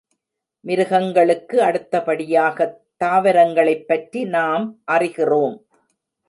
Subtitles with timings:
[0.59, 5.63] மிருகங்களுக்கு அடுத்தபடியாகத் தாவரங்களைப் பற்றி நம் அறிகிறோம்.